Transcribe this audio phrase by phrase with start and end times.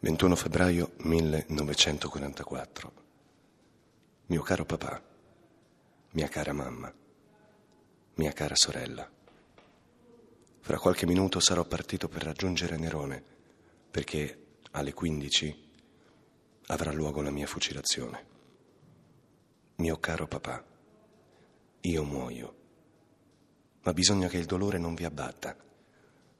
[0.00, 2.92] 21 febbraio 1944.
[4.26, 5.02] Mio caro papà,
[6.12, 6.92] mia cara mamma,
[8.14, 9.08] mia cara sorella.
[10.60, 13.22] Fra qualche minuto sarò partito per raggiungere Nerone,
[13.90, 15.70] perché alle 15
[16.66, 18.26] avrà luogo la mia fucilazione.
[19.76, 20.64] Mio caro papà,
[21.82, 22.54] io muoio,
[23.86, 25.56] ma bisogna che il dolore non vi abbatta,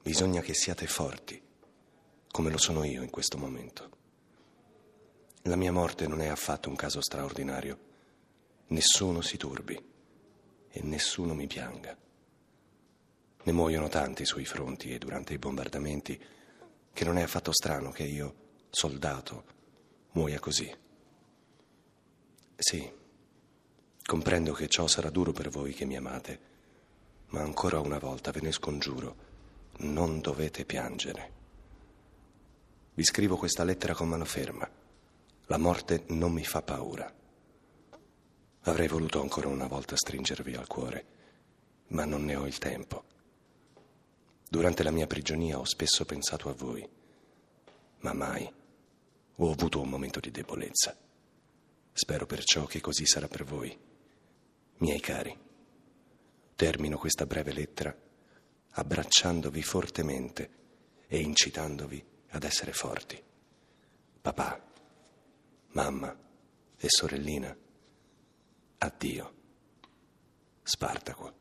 [0.03, 1.41] bisogna che siate forti
[2.29, 3.89] come lo sono io in questo momento.
[5.43, 7.79] La mia morte non è affatto un caso straordinario.
[8.67, 9.81] Nessuno si turbi
[10.67, 11.97] e nessuno mi pianga.
[13.43, 16.21] Ne muoiono tanti sui fronti e durante i bombardamenti
[16.91, 18.35] che non è affatto strano che io,
[18.69, 19.45] soldato,
[20.11, 20.69] muoia così.
[22.57, 22.91] Sì,
[24.03, 26.55] comprendo che ciò sarà duro per voi che mi amate,
[27.29, 29.15] ma ancora una volta ve ne scongiuro,
[29.79, 31.31] non dovete piangere.
[32.93, 34.67] Vi scrivo questa lettera con mano ferma.
[35.45, 37.13] La morte non mi fa paura.
[38.61, 41.05] Avrei voluto ancora una volta stringervi al cuore,
[41.89, 43.03] ma non ne ho il tempo.
[44.49, 46.87] Durante la mia prigionia ho spesso pensato a voi,
[47.99, 48.51] ma mai
[49.35, 50.97] ho avuto un momento di debolezza.
[51.93, 53.77] Spero perciò che così sarà per voi,
[54.77, 55.45] miei cari.
[56.57, 57.95] Termino questa breve lettera
[58.71, 60.49] abbracciandovi fortemente
[61.05, 63.23] e incitandovi ad essere forti.
[64.19, 64.59] Papà,
[65.73, 66.17] mamma
[66.75, 67.55] e sorellina,
[68.79, 69.33] addio.
[70.63, 71.35] Spartaco.